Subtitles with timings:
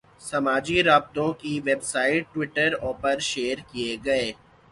[0.21, 4.31] سماجی رابطوں کی ویب سائٹ ٹوئٹر پر شیئر کیے گئے